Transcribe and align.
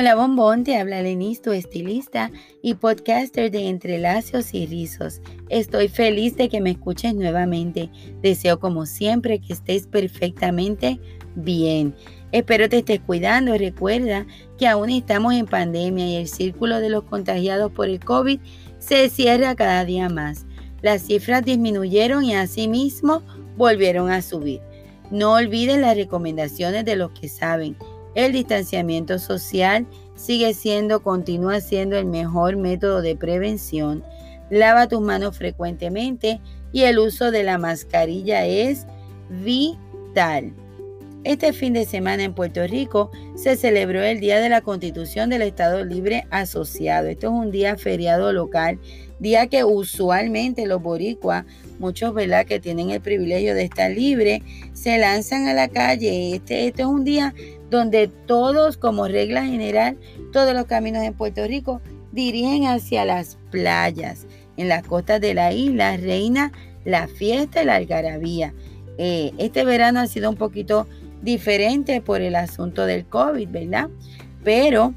Hola 0.00 0.14
bombón, 0.14 0.62
te 0.62 0.76
habla 0.76 1.02
Lenis, 1.02 1.42
tu 1.42 1.50
estilista 1.50 2.30
y 2.62 2.74
podcaster 2.74 3.50
de 3.50 3.68
Entrelazos 3.68 4.54
y 4.54 4.64
Rizos. 4.64 5.20
Estoy 5.48 5.88
feliz 5.88 6.36
de 6.36 6.48
que 6.48 6.60
me 6.60 6.70
escuches 6.70 7.16
nuevamente. 7.16 7.90
Deseo 8.22 8.60
como 8.60 8.86
siempre 8.86 9.40
que 9.40 9.52
estés 9.52 9.88
perfectamente 9.88 11.00
bien. 11.34 11.96
Espero 12.30 12.68
te 12.68 12.78
estés 12.78 13.00
cuidando. 13.00 13.58
Recuerda 13.58 14.24
que 14.56 14.68
aún 14.68 14.90
estamos 14.90 15.34
en 15.34 15.46
pandemia 15.46 16.06
y 16.06 16.14
el 16.14 16.28
círculo 16.28 16.78
de 16.78 16.90
los 16.90 17.02
contagiados 17.02 17.72
por 17.72 17.88
el 17.88 17.98
COVID 17.98 18.38
se 18.78 19.10
cierra 19.10 19.56
cada 19.56 19.84
día 19.84 20.08
más. 20.08 20.46
Las 20.80 21.08
cifras 21.08 21.44
disminuyeron 21.44 22.22
y 22.22 22.36
asimismo 22.36 23.24
volvieron 23.56 24.12
a 24.12 24.22
subir. 24.22 24.60
No 25.10 25.32
olvides 25.32 25.80
las 25.80 25.96
recomendaciones 25.96 26.84
de 26.84 26.94
los 26.94 27.10
que 27.10 27.28
saben 27.28 27.76
el 28.14 28.32
distanciamiento 28.32 29.18
social 29.18 29.86
sigue 30.14 30.54
siendo, 30.54 31.02
continúa 31.02 31.60
siendo 31.60 31.96
el 31.96 32.06
mejor 32.06 32.56
método 32.56 33.02
de 33.02 33.16
prevención. 33.16 34.04
Lava 34.50 34.88
tus 34.88 35.00
manos 35.00 35.36
frecuentemente 35.36 36.40
y 36.72 36.82
el 36.82 36.98
uso 36.98 37.30
de 37.30 37.44
la 37.44 37.58
mascarilla 37.58 38.46
es 38.46 38.86
vital. 39.28 40.52
Este 41.24 41.52
fin 41.52 41.72
de 41.72 41.84
semana 41.84 42.22
en 42.22 42.32
Puerto 42.32 42.66
Rico 42.66 43.10
se 43.34 43.56
celebró 43.56 44.02
el 44.02 44.20
Día 44.20 44.40
de 44.40 44.48
la 44.48 44.60
Constitución 44.60 45.28
del 45.30 45.42
Estado 45.42 45.84
Libre 45.84 46.26
Asociado. 46.30 47.08
Esto 47.08 47.26
es 47.26 47.32
un 47.32 47.50
día 47.50 47.76
feriado 47.76 48.32
local, 48.32 48.78
día 49.18 49.48
que 49.48 49.64
usualmente 49.64 50.64
los 50.64 50.80
boricuas, 50.80 51.44
muchos 51.80 52.14
¿verdad? 52.14 52.46
que 52.46 52.60
tienen 52.60 52.90
el 52.90 53.00
privilegio 53.00 53.54
de 53.54 53.64
estar 53.64 53.90
libre, 53.90 54.42
se 54.72 54.96
lanzan 54.96 55.48
a 55.48 55.54
la 55.54 55.68
calle. 55.68 56.36
Este, 56.36 56.68
es 56.68 56.86
un 56.86 57.04
día 57.04 57.34
donde 57.70 58.08
todos, 58.26 58.76
como 58.76 59.08
regla 59.08 59.44
general, 59.44 59.98
todos 60.32 60.54
los 60.54 60.66
caminos 60.66 61.02
en 61.02 61.14
Puerto 61.14 61.46
Rico 61.46 61.80
dirigen 62.12 62.66
hacia 62.66 63.04
las 63.04 63.38
playas. 63.50 64.26
En 64.56 64.68
las 64.68 64.82
costas 64.82 65.20
de 65.20 65.34
la 65.34 65.52
isla 65.52 65.96
reina 65.96 66.52
la 66.84 67.06
fiesta 67.06 67.62
y 67.62 67.66
la 67.66 67.76
algarabía. 67.76 68.54
Eh, 68.96 69.32
este 69.38 69.64
verano 69.64 70.00
ha 70.00 70.06
sido 70.06 70.30
un 70.30 70.36
poquito 70.36 70.86
diferente 71.22 72.00
por 72.00 72.20
el 72.20 72.34
asunto 72.34 72.86
del 72.86 73.06
COVID, 73.06 73.48
¿verdad? 73.48 73.88
Pero 74.42 74.94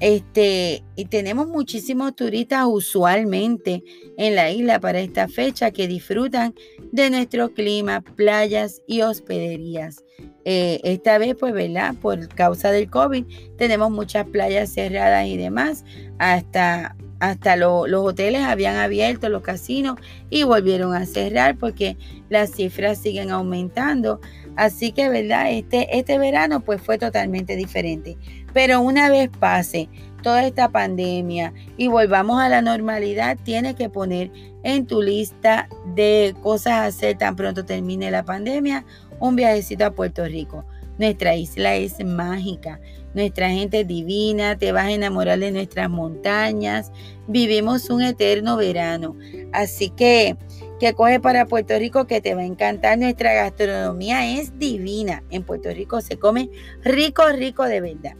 este, 0.00 0.82
y 0.96 1.04
tenemos 1.04 1.46
muchísimos 1.46 2.16
turistas 2.16 2.64
usualmente 2.66 3.84
en 4.16 4.34
la 4.34 4.50
isla 4.50 4.80
para 4.80 5.00
esta 5.00 5.28
fecha 5.28 5.70
que 5.70 5.86
disfrutan 5.86 6.54
de 6.90 7.10
nuestro 7.10 7.52
clima, 7.52 8.00
playas 8.00 8.80
y 8.86 9.02
hospederías. 9.02 10.02
Eh, 10.44 10.80
esta 10.84 11.18
vez, 11.18 11.36
pues, 11.38 11.52
¿verdad? 11.52 11.94
Por 12.00 12.28
causa 12.28 12.70
del 12.70 12.88
COVID, 12.88 13.24
tenemos 13.56 13.90
muchas 13.90 14.26
playas 14.26 14.72
cerradas 14.72 15.26
y 15.26 15.36
demás. 15.36 15.84
Hasta, 16.18 16.96
hasta 17.18 17.56
los 17.56 17.92
hoteles 17.92 18.42
habían 18.42 18.76
abierto, 18.76 19.28
los 19.28 19.42
casinos, 19.42 19.98
y 20.30 20.42
volvieron 20.44 20.94
a 20.94 21.04
cerrar 21.06 21.56
porque 21.58 21.96
las 22.28 22.52
cifras 22.52 22.98
siguen 22.98 23.30
aumentando. 23.30 24.20
Así 24.56 24.92
que, 24.92 25.08
¿verdad? 25.08 25.50
Este, 25.50 25.98
este 25.98 26.18
verano, 26.18 26.60
pues, 26.60 26.80
fue 26.80 26.98
totalmente 26.98 27.56
diferente. 27.56 28.16
Pero 28.52 28.80
una 28.80 29.08
vez 29.10 29.30
pase 29.38 29.88
toda 30.22 30.46
esta 30.46 30.68
pandemia 30.68 31.52
y 31.76 31.88
volvamos 31.88 32.40
a 32.40 32.48
la 32.48 32.62
normalidad, 32.62 33.38
tienes 33.42 33.74
que 33.74 33.88
poner 33.88 34.30
en 34.62 34.86
tu 34.86 35.00
lista 35.00 35.68
de 35.94 36.34
cosas 36.42 36.72
a 36.72 36.84
hacer 36.86 37.16
tan 37.16 37.36
pronto 37.36 37.64
termine 37.64 38.10
la 38.10 38.24
pandemia 38.24 38.84
un 39.20 39.36
viajecito 39.36 39.84
a 39.84 39.92
Puerto 39.92 40.24
Rico. 40.24 40.64
Nuestra 40.98 41.34
isla 41.34 41.76
es 41.76 42.04
mágica, 42.04 42.80
nuestra 43.14 43.48
gente 43.48 43.80
es 43.80 43.86
divina, 43.86 44.58
te 44.58 44.72
vas 44.72 44.86
a 44.86 44.92
enamorar 44.92 45.38
de 45.38 45.50
nuestras 45.50 45.88
montañas, 45.88 46.92
vivimos 47.26 47.88
un 47.88 48.02
eterno 48.02 48.56
verano. 48.56 49.16
Así 49.52 49.88
que, 49.90 50.36
que 50.78 50.92
coge 50.92 51.18
para 51.18 51.46
Puerto 51.46 51.78
Rico 51.78 52.06
que 52.06 52.20
te 52.20 52.34
va 52.34 52.42
a 52.42 52.46
encantar. 52.46 52.98
Nuestra 52.98 53.32
gastronomía 53.32 54.38
es 54.38 54.58
divina. 54.58 55.22
En 55.30 55.42
Puerto 55.42 55.70
Rico 55.70 56.00
se 56.00 56.18
come 56.18 56.50
rico, 56.82 57.22
rico 57.32 57.64
de 57.64 57.80
verdad. 57.80 58.16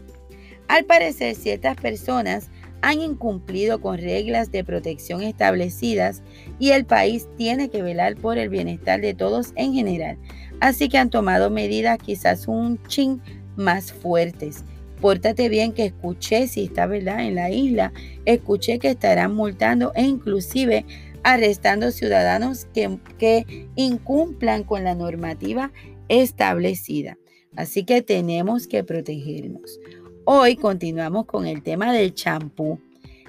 Al 0.67 0.85
parecer, 0.85 1.35
ciertas 1.35 1.75
personas 1.75 2.49
han 2.81 3.01
incumplido 3.01 3.79
con 3.79 3.97
reglas 3.97 4.51
de 4.51 4.63
protección 4.63 5.21
establecidas 5.21 6.23
y 6.59 6.71
el 6.71 6.85
país 6.85 7.27
tiene 7.37 7.69
que 7.69 7.83
velar 7.83 8.15
por 8.15 8.37
el 8.37 8.49
bienestar 8.49 9.01
de 9.01 9.13
todos 9.13 9.53
en 9.55 9.73
general. 9.73 10.17
Así 10.61 10.89
que 10.89 10.99
han 10.99 11.09
tomado 11.09 11.49
medidas 11.49 11.97
quizás 11.97 12.47
un 12.47 12.81
chin 12.87 13.19
más 13.55 13.91
fuertes. 13.91 14.63
Pórtate 15.01 15.49
bien 15.49 15.73
que 15.73 15.85
escuché, 15.85 16.47
si 16.47 16.65
está 16.65 16.85
verdad 16.85 17.25
en 17.25 17.33
la 17.33 17.49
isla, 17.49 17.91
escuché 18.25 18.77
que 18.77 18.91
estarán 18.91 19.33
multando 19.33 19.91
e 19.95 20.03
inclusive 20.03 20.85
arrestando 21.23 21.89
ciudadanos 21.91 22.65
que, 22.65 22.99
que 23.17 23.67
incumplan 23.75 24.63
con 24.63 24.83
la 24.83 24.93
normativa 24.93 25.71
establecida. 26.07 27.17
Así 27.55 27.83
que 27.83 28.03
tenemos 28.03 28.67
que 28.67 28.83
protegernos. 28.83 29.79
Hoy 30.25 30.55
continuamos 30.57 31.25
con 31.25 31.47
el 31.47 31.63
tema 31.63 31.91
del 31.91 32.13
champú. 32.13 32.79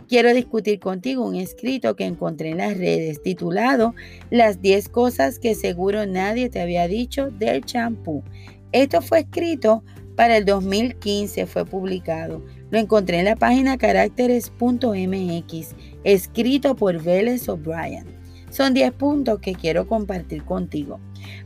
Quiero 0.08 0.34
discutir 0.34 0.80
contigo 0.80 1.24
un 1.26 1.36
escrito 1.36 1.96
que 1.96 2.04
encontré 2.04 2.50
en 2.50 2.58
las 2.58 2.76
redes 2.76 3.22
titulado 3.22 3.94
Las 4.30 4.60
10 4.60 4.88
cosas 4.88 5.38
que 5.38 5.54
seguro 5.54 6.04
nadie 6.06 6.50
te 6.50 6.60
había 6.60 6.88
dicho 6.88 7.30
del 7.30 7.64
champú. 7.64 8.22
Esto 8.72 9.00
fue 9.00 9.20
escrito 9.20 9.82
para 10.16 10.36
el 10.36 10.44
2015, 10.44 11.46
fue 11.46 11.64
publicado. 11.64 12.44
Lo 12.70 12.78
encontré 12.78 13.18
en 13.20 13.26
la 13.26 13.36
página 13.36 13.78
caracteres.mx, 13.78 15.74
escrito 16.04 16.74
por 16.76 17.02
Vélez 17.02 17.48
O'Brien. 17.48 18.06
Son 18.50 18.74
10 18.74 18.92
puntos 18.92 19.38
que 19.40 19.54
quiero 19.54 19.86
compartir 19.86 20.44
contigo. 20.44 21.00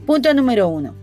Punto 0.07 0.35
número 0.35 0.69
1. 0.69 0.95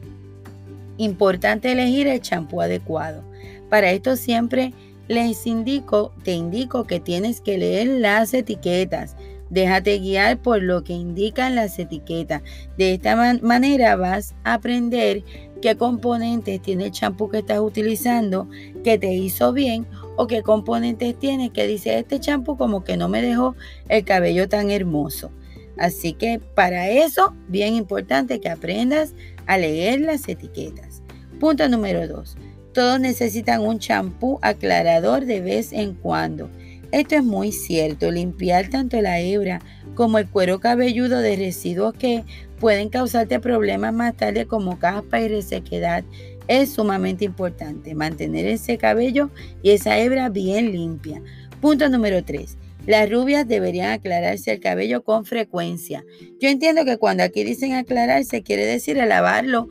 Importante 0.98 1.72
elegir 1.72 2.08
el 2.08 2.20
champú 2.22 2.62
adecuado. 2.62 3.24
Para 3.70 3.92
esto 3.92 4.16
siempre 4.16 4.74
les 5.08 5.46
indico, 5.46 6.14
te 6.24 6.34
indico 6.34 6.86
que 6.86 7.00
tienes 7.00 7.42
que 7.42 7.58
leer 7.58 7.88
las 7.88 8.34
etiquetas. 8.34 9.16
Déjate 9.50 10.00
guiar 10.00 10.42
por 10.42 10.64
lo 10.64 10.84
que 10.84 10.94
indican 10.94 11.56
las 11.56 11.78
etiquetas. 11.78 12.42
De 12.78 12.94
esta 12.94 13.16
manera 13.42 13.96
vas 13.96 14.34
a 14.44 14.56
aprender 14.56 15.24
qué 15.62 15.78
componentes 15.78 16.62
tiene 16.62 16.86
el 16.86 16.92
champú 16.92 17.30
que 17.30 17.40
estás 17.40 17.60
utilizando, 17.60 18.50
que 18.84 18.98
te 18.98 19.14
hizo 19.14 19.54
bien 19.54 19.86
o 20.16 20.28
qué 20.28 20.42
componentes 20.42 21.18
tiene 21.18 21.52
que 21.52 21.68
dice 21.68 22.00
este 22.00 22.20
champú 22.20 22.58
como 22.58 22.84
que 22.84 22.98
no 22.98 23.10
me 23.10 23.22
dejó 23.22 23.56
el 23.90 24.04
cabello 24.04 24.50
tan 24.50 24.72
hermoso. 24.72 25.32
Así 25.78 26.14
que 26.14 26.40
para 26.40 26.90
eso, 26.90 27.34
bien 27.48 27.76
importante 27.76 28.40
que 28.40 28.50
aprendas 28.50 29.14
a 29.46 29.58
leer 29.58 30.02
las 30.02 30.28
etiquetas. 30.28 31.02
Punto 31.40 31.68
número 31.68 32.08
2. 32.08 32.38
Todos 32.74 33.00
necesitan 33.00 33.62
un 33.62 33.78
champú 33.78 34.40
aclarador 34.42 35.26
de 35.26 35.42
vez 35.42 35.72
en 35.74 35.94
cuando. 35.94 36.50
Esto 36.92 37.16
es 37.16 37.24
muy 37.24 37.52
cierto. 37.52 38.10
Limpiar 38.10 38.70
tanto 38.70 39.00
la 39.00 39.20
hebra 39.20 39.62
como 39.94 40.18
el 40.18 40.28
cuero 40.28 40.60
cabelludo 40.60 41.20
de 41.20 41.36
residuos 41.36 41.94
que 41.94 42.24
pueden 42.60 42.90
causarte 42.90 43.40
problemas 43.40 43.94
más 43.94 44.16
tarde 44.16 44.48
como 44.48 44.80
caspa 44.80 45.22
y 45.22 45.28
resequedad 45.28 46.04
es 46.48 46.72
sumamente 46.72 47.26
importante. 47.26 47.94
Mantener 47.94 48.48
ese 48.48 48.80
cabello 48.80 49.30
y 49.62 49.72
esa 49.72 50.00
hebra 50.00 50.30
bien 50.30 50.72
limpia. 50.72 51.22
Punto 51.62 51.90
número 51.90 52.24
3. 52.24 52.58
Las 52.88 53.10
rubias 53.10 53.48
deberían 53.48 53.92
aclararse 53.92 54.52
el 54.52 54.60
cabello 54.60 55.04
con 55.04 55.26
frecuencia. 55.26 56.04
Yo 56.42 56.50
entiendo 56.50 56.86
que 56.86 56.98
cuando 56.98 57.24
aquí 57.24 57.44
dicen 57.44 57.74
aclararse 57.74 58.44
quiere 58.44 58.66
decir 58.66 58.98
lavarlo 58.98 59.70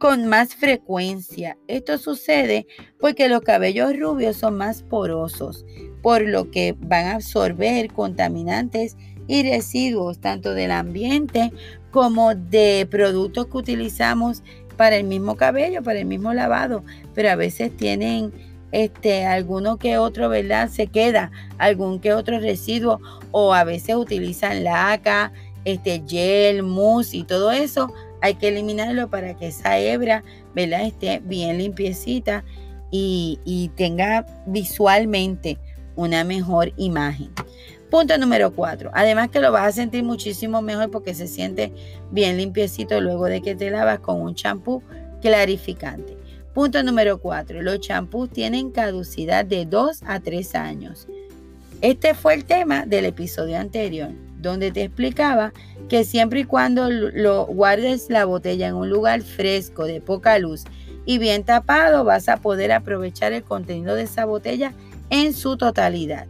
con 0.00 0.26
más 0.28 0.54
frecuencia. 0.54 1.58
Esto 1.68 1.98
sucede 1.98 2.66
porque 2.98 3.28
los 3.28 3.42
cabellos 3.42 3.94
rubios 3.98 4.34
son 4.34 4.56
más 4.56 4.82
porosos, 4.82 5.66
por 6.00 6.22
lo 6.22 6.50
que 6.50 6.74
van 6.78 7.04
a 7.04 7.14
absorber 7.16 7.92
contaminantes 7.92 8.96
y 9.28 9.42
residuos 9.42 10.18
tanto 10.18 10.54
del 10.54 10.70
ambiente 10.70 11.52
como 11.90 12.34
de 12.34 12.88
productos 12.90 13.48
que 13.48 13.58
utilizamos 13.58 14.42
para 14.78 14.96
el 14.96 15.04
mismo 15.04 15.36
cabello, 15.36 15.82
para 15.82 15.98
el 15.98 16.06
mismo 16.06 16.32
lavado, 16.32 16.82
pero 17.14 17.28
a 17.28 17.36
veces 17.36 17.76
tienen 17.76 18.32
este 18.72 19.26
alguno 19.26 19.76
que 19.76 19.98
otro, 19.98 20.30
¿verdad? 20.30 20.70
Se 20.70 20.86
queda 20.86 21.30
algún 21.58 22.00
que 22.00 22.14
otro 22.14 22.40
residuo 22.40 23.02
o 23.32 23.52
a 23.52 23.64
veces 23.64 23.96
utilizan 23.96 24.64
laca, 24.64 25.30
este 25.66 26.02
gel, 26.08 26.62
mousse 26.62 27.18
y 27.18 27.24
todo 27.24 27.52
eso 27.52 27.92
hay 28.20 28.34
que 28.34 28.48
eliminarlo 28.48 29.08
para 29.08 29.36
que 29.36 29.48
esa 29.48 29.78
hebra 29.78 30.24
¿verdad? 30.54 30.82
esté 30.82 31.20
bien 31.24 31.58
limpiecita 31.58 32.44
y, 32.90 33.70
tenga 33.76 34.26
visualmente 34.46 35.58
una 35.96 36.24
mejor 36.24 36.72
imagen. 36.76 37.30
Punto 37.90 38.16
número 38.18 38.52
cuatro. 38.52 38.90
Además 38.94 39.28
que 39.30 39.40
lo 39.40 39.52
vas 39.52 39.68
a 39.68 39.72
sentir 39.72 40.02
muchísimo 40.04 40.62
mejor 40.62 40.90
porque 40.90 41.14
se 41.14 41.26
siente 41.26 41.72
bien 42.10 42.36
limpiecito 42.36 43.00
luego 43.00 43.26
de 43.26 43.42
que 43.42 43.54
te 43.54 43.70
lavas 43.70 44.00
con 44.00 44.20
un 44.20 44.34
champú 44.34 44.82
clarificante. 45.20 46.16
Punto 46.54 46.82
número 46.82 47.18
4. 47.18 47.62
Los 47.62 47.80
champús 47.80 48.28
tienen 48.30 48.70
caducidad 48.72 49.44
de 49.44 49.66
2 49.66 50.02
a 50.04 50.18
3 50.18 50.54
años. 50.56 51.06
Este 51.80 52.14
fue 52.14 52.34
el 52.34 52.44
tema 52.44 52.84
del 52.86 53.06
episodio 53.06 53.58
anterior, 53.58 54.10
donde 54.40 54.70
te 54.70 54.84
explicaba 54.84 55.52
que 55.88 56.04
siempre 56.04 56.40
y 56.40 56.44
cuando 56.44 56.90
lo 56.90 57.46
guardes 57.46 58.10
la 58.10 58.24
botella 58.24 58.68
en 58.68 58.74
un 58.74 58.90
lugar 58.90 59.22
fresco, 59.22 59.84
de 59.84 60.00
poca 60.00 60.38
luz 60.38 60.64
y 61.04 61.18
bien 61.18 61.44
tapado, 61.44 62.04
vas 62.04 62.28
a 62.28 62.36
poder 62.36 62.72
aprovechar 62.72 63.32
el 63.32 63.42
contenido 63.42 63.94
de 63.94 64.02
esa 64.02 64.24
botella 64.24 64.72
en 65.10 65.32
su 65.32 65.56
totalidad. 65.56 66.26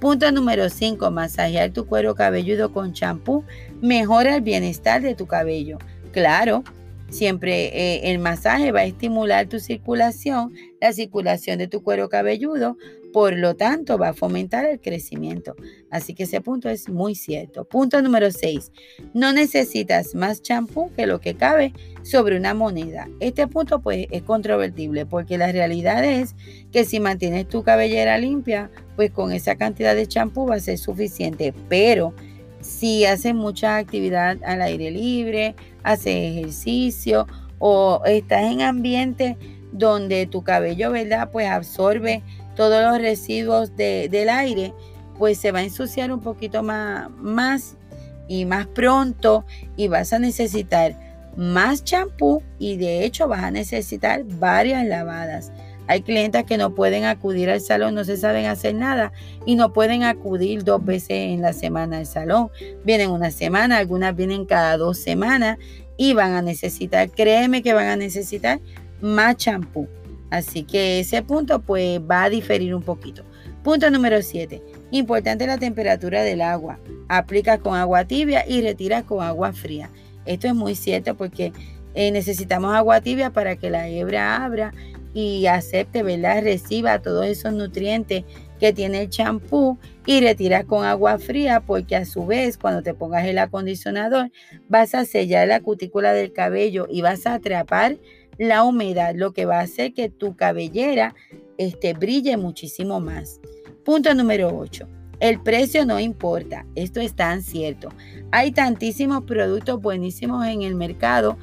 Punto 0.00 0.30
número 0.32 0.68
5. 0.68 1.10
Masajear 1.10 1.70
tu 1.70 1.86
cuero 1.86 2.14
cabelludo 2.14 2.72
con 2.72 2.92
champú 2.92 3.44
mejora 3.80 4.36
el 4.36 4.42
bienestar 4.42 5.00
de 5.02 5.14
tu 5.14 5.26
cabello. 5.26 5.78
Claro, 6.12 6.64
siempre 7.08 7.66
eh, 7.66 8.10
el 8.10 8.18
masaje 8.18 8.72
va 8.72 8.80
a 8.80 8.84
estimular 8.84 9.48
tu 9.48 9.60
circulación, 9.60 10.52
la 10.80 10.92
circulación 10.92 11.58
de 11.58 11.68
tu 11.68 11.82
cuero 11.82 12.08
cabelludo, 12.08 12.76
por 13.14 13.36
lo 13.36 13.54
tanto 13.54 13.96
va 13.96 14.08
a 14.08 14.12
fomentar 14.12 14.66
el 14.66 14.80
crecimiento. 14.80 15.54
Así 15.88 16.14
que 16.14 16.24
ese 16.24 16.40
punto 16.40 16.68
es 16.68 16.88
muy 16.88 17.14
cierto. 17.14 17.64
Punto 17.64 18.02
número 18.02 18.32
6. 18.32 18.72
No 19.14 19.32
necesitas 19.32 20.16
más 20.16 20.42
champú 20.42 20.90
que 20.96 21.06
lo 21.06 21.20
que 21.20 21.36
cabe 21.36 21.72
sobre 22.02 22.36
una 22.36 22.54
moneda. 22.54 23.08
Este 23.20 23.46
punto 23.46 23.80
pues 23.80 24.08
es 24.10 24.24
controvertible 24.24 25.06
porque 25.06 25.38
la 25.38 25.52
realidad 25.52 26.04
es 26.04 26.34
que 26.72 26.84
si 26.84 26.98
mantienes 26.98 27.48
tu 27.48 27.62
cabellera 27.62 28.18
limpia, 28.18 28.68
pues 28.96 29.12
con 29.12 29.30
esa 29.30 29.54
cantidad 29.54 29.94
de 29.94 30.08
champú 30.08 30.48
va 30.48 30.56
a 30.56 30.60
ser 30.60 30.78
suficiente. 30.78 31.54
Pero 31.68 32.14
si 32.64 33.04
haces 33.04 33.34
mucha 33.34 33.76
actividad 33.76 34.38
al 34.42 34.62
aire 34.62 34.90
libre, 34.90 35.54
haces 35.82 36.36
ejercicio 36.36 37.26
o 37.58 38.00
estás 38.06 38.44
en 38.44 38.62
ambiente 38.62 39.36
donde 39.70 40.26
tu 40.26 40.42
cabello, 40.42 40.90
¿verdad? 40.90 41.30
Pues 41.30 41.48
absorbe 41.48 42.22
todos 42.56 42.82
los 42.82 43.00
residuos 43.00 43.76
del 43.76 44.28
aire, 44.30 44.72
pues 45.18 45.38
se 45.38 45.52
va 45.52 45.58
a 45.58 45.64
ensuciar 45.64 46.10
un 46.10 46.20
poquito 46.20 46.62
más, 46.62 47.10
más 47.18 47.76
y 48.28 48.46
más 48.46 48.66
pronto 48.66 49.44
y 49.76 49.88
vas 49.88 50.12
a 50.12 50.18
necesitar 50.18 50.96
más 51.36 51.84
champú 51.84 52.42
y 52.58 52.76
de 52.76 53.04
hecho 53.04 53.28
vas 53.28 53.44
a 53.44 53.50
necesitar 53.50 54.24
varias 54.24 54.86
lavadas. 54.86 55.52
Hay 55.86 56.02
clientes 56.02 56.44
que 56.44 56.56
no 56.56 56.74
pueden 56.74 57.04
acudir 57.04 57.50
al 57.50 57.60
salón, 57.60 57.94
no 57.94 58.04
se 58.04 58.16
saben 58.16 58.46
hacer 58.46 58.74
nada 58.74 59.12
y 59.44 59.54
no 59.54 59.72
pueden 59.72 60.02
acudir 60.02 60.64
dos 60.64 60.84
veces 60.84 61.32
en 61.32 61.42
la 61.42 61.52
semana 61.52 61.98
al 61.98 62.06
salón. 62.06 62.50
Vienen 62.84 63.10
una 63.10 63.30
semana, 63.30 63.78
algunas 63.78 64.16
vienen 64.16 64.46
cada 64.46 64.76
dos 64.76 64.98
semanas 64.98 65.58
y 65.96 66.14
van 66.14 66.32
a 66.32 66.42
necesitar, 66.42 67.10
créeme 67.10 67.62
que 67.62 67.74
van 67.74 67.86
a 67.86 67.96
necesitar 67.96 68.60
más 69.00 69.36
champú. 69.36 69.88
Así 70.30 70.64
que 70.64 71.00
ese 71.00 71.22
punto 71.22 71.60
pues 71.60 72.00
va 72.00 72.24
a 72.24 72.30
diferir 72.30 72.74
un 72.74 72.82
poquito. 72.82 73.22
Punto 73.62 73.90
número 73.90 74.20
7. 74.20 74.62
Importante 74.90 75.46
la 75.46 75.58
temperatura 75.58 76.22
del 76.22 76.40
agua. 76.40 76.78
Aplica 77.08 77.58
con 77.58 77.76
agua 77.76 78.04
tibia 78.04 78.44
y 78.46 78.60
retira 78.60 79.02
con 79.02 79.22
agua 79.22 79.52
fría. 79.52 79.90
Esto 80.26 80.48
es 80.48 80.54
muy 80.54 80.74
cierto 80.74 81.14
porque 81.14 81.52
eh, 81.94 82.10
necesitamos 82.10 82.74
agua 82.74 83.00
tibia 83.00 83.30
para 83.30 83.56
que 83.56 83.70
la 83.70 83.88
hebra 83.88 84.44
abra 84.44 84.72
y 85.14 85.46
acepte, 85.46 86.02
¿verdad? 86.02 86.42
Reciba 86.42 87.00
todos 87.00 87.24
esos 87.26 87.54
nutrientes 87.54 88.24
que 88.58 88.72
tiene 88.72 89.02
el 89.02 89.08
champú 89.08 89.78
y 90.04 90.20
retira 90.20 90.64
con 90.64 90.84
agua 90.84 91.18
fría 91.18 91.60
porque 91.60 91.96
a 91.96 92.04
su 92.04 92.26
vez 92.26 92.58
cuando 92.58 92.82
te 92.82 92.94
pongas 92.94 93.24
el 93.26 93.38
acondicionador 93.38 94.30
vas 94.68 94.94
a 94.94 95.04
sellar 95.04 95.48
la 95.48 95.60
cutícula 95.60 96.12
del 96.12 96.32
cabello 96.32 96.86
y 96.90 97.00
vas 97.00 97.26
a 97.26 97.34
atrapar 97.34 97.96
la 98.36 98.64
humedad, 98.64 99.14
lo 99.14 99.32
que 99.32 99.46
va 99.46 99.60
a 99.60 99.62
hacer 99.62 99.94
que 99.94 100.08
tu 100.08 100.36
cabellera 100.36 101.14
este, 101.56 101.94
brille 101.94 102.36
muchísimo 102.36 103.00
más. 103.00 103.40
Punto 103.84 104.12
número 104.14 104.56
8. 104.56 104.88
El 105.20 105.40
precio 105.40 105.86
no 105.86 106.00
importa, 106.00 106.66
esto 106.74 107.00
es 107.00 107.14
tan 107.14 107.42
cierto. 107.42 107.90
Hay 108.32 108.50
tantísimos 108.50 109.22
productos 109.22 109.80
buenísimos 109.80 110.44
en 110.46 110.62
el 110.62 110.74
mercado 110.74 111.38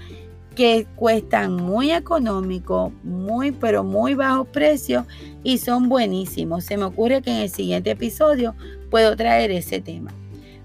que 0.55 0.85
cuestan 0.95 1.55
muy 1.55 1.91
económico, 1.91 2.91
muy 3.03 3.51
pero 3.51 3.83
muy 3.83 4.15
bajo 4.15 4.45
precio 4.45 5.05
y 5.43 5.57
son 5.59 5.89
buenísimos. 5.89 6.65
Se 6.65 6.77
me 6.77 6.85
ocurre 6.85 7.21
que 7.21 7.31
en 7.31 7.37
el 7.37 7.49
siguiente 7.49 7.91
episodio 7.91 8.55
puedo 8.89 9.15
traer 9.15 9.51
ese 9.51 9.79
tema. 9.79 10.11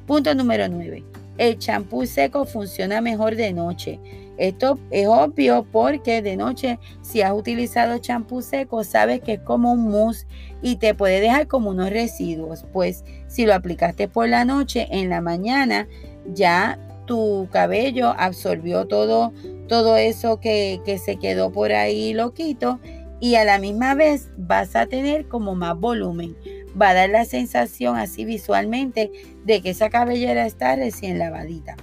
Punto 0.06 0.35
número 0.35 0.69
9. 0.69 1.05
El 1.38 1.59
champú 1.59 2.06
seco 2.06 2.47
funciona 2.47 3.00
mejor 3.00 3.37
de 3.37 3.53
noche. 3.53 4.00
Esto 4.38 4.79
es 4.91 5.06
obvio 5.06 5.67
porque 5.71 6.21
de 6.21 6.37
noche 6.37 6.79
si 7.00 7.23
has 7.23 7.33
utilizado 7.33 7.99
champú 7.99 8.43
seco 8.43 8.85
sabes 8.85 9.21
que 9.21 9.35
es 9.35 9.41
como 9.41 9.73
un 9.73 9.91
mousse 9.91 10.27
y 10.62 10.77
te 10.77 10.94
puede 10.94 11.21
dejar 11.21 11.47
como 11.47 11.71
unos 11.71 11.91
residuos. 11.91 12.65
Pues 12.73 13.05
si 13.29 13.47
lo 13.47 13.55
aplicaste 13.55 14.09
por 14.09 14.29
la 14.29 14.44
noche, 14.44 14.88
en 14.91 15.09
la 15.09 15.21
mañana 15.21 15.88
ya 16.35 16.79
tu 17.06 17.49
cabello 17.50 18.15
absorbió 18.19 18.87
todo, 18.87 19.33
todo 19.67 19.97
eso 19.97 20.41
que, 20.41 20.81
que 20.85 20.99
se 20.99 21.17
quedó 21.17 21.51
por 21.53 21.73
ahí 21.73 22.13
loquito 22.13 22.81
y 23.21 23.37
a 23.37 23.45
la 23.45 23.59
misma 23.59 23.95
vez 23.95 24.29
vas 24.37 24.77
a 24.77 24.87
tener 24.87 25.27
como 25.27 25.55
más 25.55 25.79
volumen. 25.79 26.37
Va 26.81 26.91
a 26.91 26.95
dar 26.95 27.11
la 27.11 27.25
sensación 27.25 27.97
así 27.97 28.25
visualmente 28.25 29.11
de 29.45 29.63
que 29.63 29.71
esa 29.71 29.89
cabellera 29.89 30.47
está 30.47 30.77
recién 30.77 31.19
lavadita. 31.19 31.77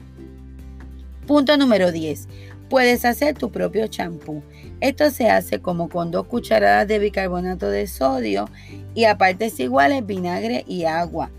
Punto 1.26 1.58
número 1.58 1.92
10. 1.92 2.28
Puedes 2.70 3.06
hacer 3.06 3.36
tu 3.36 3.52
propio 3.52 3.88
champú. 3.88 4.44
Esto 4.82 5.10
se 5.10 5.30
hace 5.30 5.60
como 5.60 5.90
con 5.90 6.12
dos 6.12 6.28
cucharadas 6.28 6.88
de 6.88 7.00
bicarbonato 7.00 7.70
de 7.70 7.88
sodio 7.88 8.50
y 8.94 9.06
a 9.06 9.18
partes 9.18 9.60
iguales 9.60 10.06
vinagre 10.06 10.64
y 10.68 10.86
agua. 10.86 11.32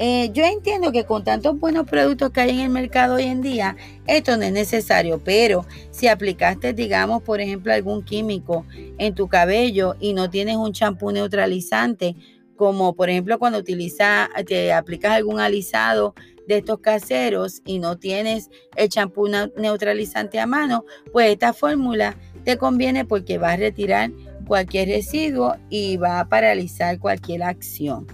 Eh, 0.00 0.30
yo 0.32 0.44
entiendo 0.44 0.92
que 0.92 1.04
con 1.04 1.24
tantos 1.24 1.58
buenos 1.58 1.84
productos 1.84 2.30
que 2.30 2.40
hay 2.40 2.50
en 2.50 2.60
el 2.60 2.70
mercado 2.70 3.16
hoy 3.16 3.24
en 3.24 3.42
día, 3.42 3.76
esto 4.06 4.36
no 4.36 4.44
es 4.44 4.52
necesario, 4.52 5.20
pero 5.24 5.66
si 5.90 6.06
aplicaste, 6.06 6.72
digamos, 6.72 7.22
por 7.22 7.40
ejemplo, 7.40 7.72
algún 7.72 8.04
químico 8.04 8.64
en 8.98 9.16
tu 9.16 9.26
cabello 9.26 9.96
y 9.98 10.14
no 10.14 10.30
tienes 10.30 10.56
un 10.56 10.72
champú 10.72 11.10
neutralizante, 11.10 12.14
como 12.54 12.94
por 12.94 13.10
ejemplo 13.10 13.40
cuando 13.40 13.58
utiliza, 13.58 14.28
te 14.46 14.72
aplicas 14.72 15.12
algún 15.12 15.40
alisado 15.40 16.14
de 16.46 16.58
estos 16.58 16.78
caseros 16.78 17.60
y 17.66 17.80
no 17.80 17.98
tienes 17.98 18.50
el 18.76 18.88
champú 18.88 19.28
neutralizante 19.56 20.38
a 20.38 20.46
mano, 20.46 20.84
pues 21.12 21.30
esta 21.32 21.52
fórmula 21.52 22.16
te 22.44 22.56
conviene 22.56 23.04
porque 23.04 23.38
va 23.38 23.52
a 23.52 23.56
retirar 23.56 24.10
cualquier 24.46 24.88
residuo 24.88 25.56
y 25.68 25.96
va 25.96 26.20
a 26.20 26.28
paralizar 26.28 26.98
cualquier 26.98 27.42
acción. 27.42 28.06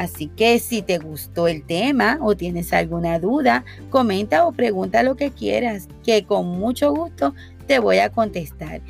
Así 0.00 0.28
que 0.28 0.58
si 0.60 0.80
te 0.80 0.96
gustó 0.96 1.46
el 1.46 1.62
tema 1.62 2.18
o 2.22 2.34
tienes 2.34 2.72
alguna 2.72 3.18
duda, 3.18 3.66
comenta 3.90 4.46
o 4.46 4.52
pregunta 4.52 5.02
lo 5.02 5.14
que 5.14 5.30
quieras, 5.30 5.88
que 6.02 6.24
con 6.24 6.46
mucho 6.46 6.94
gusto 6.94 7.34
te 7.66 7.80
voy 7.80 7.98
a 7.98 8.08
contestar. 8.08 8.80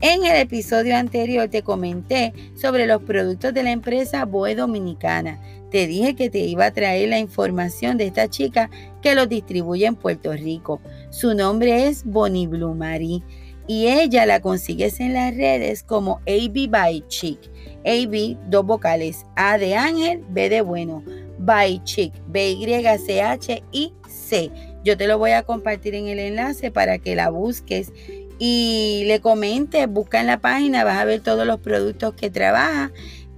En 0.00 0.24
el 0.24 0.36
episodio 0.36 0.96
anterior 0.96 1.48
te 1.48 1.62
comenté 1.62 2.32
sobre 2.54 2.86
los 2.86 3.02
productos 3.02 3.52
de 3.52 3.64
la 3.64 3.72
empresa 3.72 4.24
Boe 4.26 4.54
Dominicana. 4.54 5.40
Te 5.72 5.88
dije 5.88 6.14
que 6.14 6.30
te 6.30 6.38
iba 6.38 6.66
a 6.66 6.70
traer 6.70 7.08
la 7.08 7.18
información 7.18 7.96
de 7.96 8.06
esta 8.06 8.30
chica 8.30 8.70
que 9.02 9.16
los 9.16 9.28
distribuye 9.28 9.86
en 9.86 9.96
Puerto 9.96 10.32
Rico. 10.34 10.80
Su 11.10 11.34
nombre 11.34 11.88
es 11.88 12.04
Bonnie 12.04 12.46
Blue 12.46 12.76
Marie 12.76 13.24
y 13.66 13.88
ella 13.88 14.26
la 14.26 14.40
consigues 14.40 15.00
en 15.00 15.14
las 15.14 15.34
redes 15.36 15.82
como 15.82 16.20
AB 16.26 16.68
by 16.68 17.04
Chic. 17.08 17.38
AB, 17.84 18.36
dos 18.48 18.66
vocales, 18.66 19.24
A 19.36 19.56
de 19.56 19.74
Ángel, 19.74 20.22
B 20.28 20.48
de 20.48 20.60
bueno, 20.60 21.02
by 21.38 21.82
Chic, 21.84 22.12
B 22.26 22.50
Y 22.50 22.66
C 22.98 23.22
H 23.22 23.62
I 23.72 23.92
C. 24.08 24.50
Yo 24.84 24.96
te 24.96 25.06
lo 25.06 25.18
voy 25.18 25.32
a 25.32 25.42
compartir 25.42 25.94
en 25.94 26.08
el 26.08 26.18
enlace 26.18 26.70
para 26.70 26.98
que 26.98 27.14
la 27.14 27.30
busques 27.30 27.92
y 28.38 29.04
le 29.06 29.20
comentes, 29.20 29.86
busca 29.86 30.20
en 30.20 30.26
la 30.26 30.40
página, 30.40 30.82
vas 30.82 30.98
a 30.98 31.04
ver 31.04 31.20
todos 31.20 31.46
los 31.46 31.60
productos 31.60 32.14
que 32.14 32.30
trabaja 32.30 32.90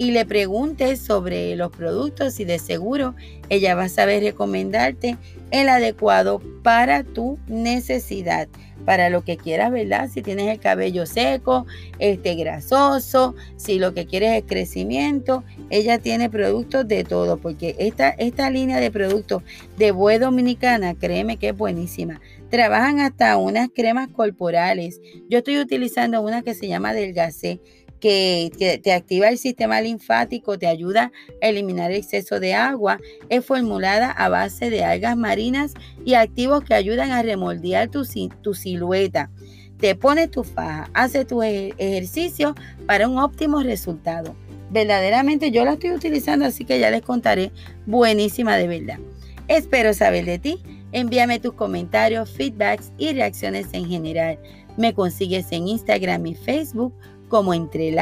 y 0.03 0.11
le 0.11 0.27
preguntes 0.27 0.99
sobre 0.99 1.55
los 1.55 1.71
productos 1.71 2.41
y 2.41 2.45
de 2.45 2.59
seguro 2.59 3.15
ella 3.49 3.77
va 3.77 3.85
a 3.85 3.89
saber 3.89 4.25
recomendarte 4.25 5.17
el 5.53 5.69
adecuado 5.69 6.43
para 6.65 7.05
tu 7.05 7.39
necesidad, 7.47 8.49
para 8.85 9.11
lo 9.11 9.23
que 9.23 9.37
quieras, 9.37 9.71
¿verdad? 9.71 10.11
Si 10.13 10.21
tienes 10.21 10.49
el 10.49 10.59
cabello 10.59 11.07
seco, 11.07 11.67
este 12.01 12.35
grasoso, 12.35 13.37
si 13.57 13.79
lo 13.79 13.95
que 13.95 14.07
quieres 14.07 14.33
es 14.33 14.45
crecimiento, 14.45 15.45
ella 15.71 16.01
tiene 16.01 16.29
productos 16.29 16.89
de 16.89 17.05
todo, 17.05 17.37
porque 17.37 17.77
esta, 17.79 18.09
esta 18.11 18.51
línea 18.51 18.81
de 18.81 18.91
productos 18.91 19.45
de 19.77 19.93
Bue 19.93 20.19
Dominicana, 20.19 20.95
créeme 20.95 21.37
que 21.37 21.51
es 21.51 21.57
buenísima. 21.57 22.21
Trabajan 22.51 22.99
hasta 22.99 23.37
unas 23.37 23.69
cremas 23.75 24.09
corporales. 24.09 25.01
Yo 25.31 25.39
estoy 25.39 25.59
utilizando 25.59 26.21
una 26.21 26.43
que 26.43 26.55
se 26.55 26.69
llama 26.69 26.93
Delgacé, 26.93 27.61
que, 28.03 28.81
te 28.83 28.93
activa 28.93 29.29
el 29.29 29.39
sistema 29.39 29.81
linfático, 29.81 30.59
te 30.59 30.67
ayuda 30.67 31.13
a 31.41 31.47
eliminar 31.47 31.93
exceso 31.93 32.41
de 32.41 32.53
agua. 32.53 32.99
Es 33.29 33.45
formulada 33.45 34.11
a 34.11 34.29
base 34.29 34.71
de 34.71 34.85
algas 34.85 35.17
marinas 35.17 35.75
y 36.05 36.15
activos 36.15 36.65
que 36.65 36.75
ayudan 36.75 37.13
a 37.13 37.23
remoldear 37.23 37.89
tu, 37.89 38.05
silueta. 38.05 39.31
te 39.79 39.95
pones 39.95 40.31
tu 40.31 40.43
faja, 40.43 40.91
haces 40.95 41.29
tu 41.29 41.43
ejercicio 41.43 42.57
para 42.87 43.09
un 43.09 43.19
óptimo 43.19 43.63
resultado. 43.63 44.35
Verdaderamente 44.71 45.53
yo 45.53 45.65
la 45.65 45.75
estoy 45.75 45.93
utilizando, 45.93 46.45
así 46.45 46.65
que 46.65 46.81
ya 46.81 46.91
les 46.91 47.03
contaré. 47.03 47.53
Buenísima 47.87 48.57
de 48.57 48.67
verdad. 48.67 48.99
Espero 49.47 49.95
saber 49.95 50.25
de 50.25 50.39
ti. 50.41 50.61
Envíame 50.91 51.39
tus 51.39 51.55
comentarios, 51.55 52.31
feedbacks 52.31 52.91
y 52.99 53.13
reacciones 53.13 53.69
en 53.73 53.87
general. 53.87 54.39
Me 54.77 54.95
consigues 54.95 55.53
en 55.53 55.69
Instagram 55.69 56.27
y 56.27 56.35
Facebook 56.35 56.95
como 57.33 57.55
Entre 57.55 57.97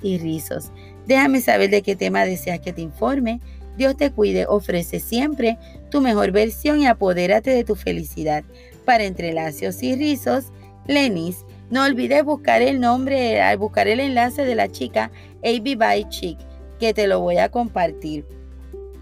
y 0.00 0.16
Rizos. 0.16 0.72
Déjame 1.06 1.42
saber 1.42 1.68
de 1.68 1.82
qué 1.82 1.96
tema 1.96 2.24
deseas 2.24 2.60
que 2.60 2.72
te 2.72 2.80
informe. 2.80 3.38
Dios 3.76 3.94
te 3.94 4.10
cuide, 4.10 4.46
ofrece 4.48 5.00
siempre 5.00 5.58
tu 5.90 6.00
mejor 6.00 6.32
versión 6.32 6.80
y 6.80 6.86
apodérate 6.86 7.50
de 7.50 7.62
tu 7.62 7.74
felicidad. 7.74 8.42
Para 8.86 9.04
Entrelacios 9.04 9.82
y 9.82 9.96
Rizos, 9.96 10.46
Lenis. 10.86 11.44
No 11.68 11.84
olvides 11.84 12.24
buscar 12.24 12.62
el 12.62 12.80
nombre, 12.80 13.42
al 13.42 13.58
buscar 13.58 13.86
el 13.86 14.00
enlace 14.00 14.46
de 14.46 14.54
la 14.54 14.72
chica 14.72 15.10
AB 15.44 15.76
by 15.76 16.08
Chic, 16.08 16.38
que 16.78 16.94
te 16.94 17.06
lo 17.06 17.20
voy 17.20 17.36
a 17.36 17.50
compartir. 17.50 18.24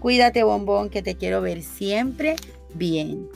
Cuídate, 0.01 0.43
bombón, 0.43 0.89
que 0.89 1.01
te 1.01 1.15
quiero 1.15 1.39
ver 1.39 1.61
siempre 1.61 2.35
bien. 2.73 3.29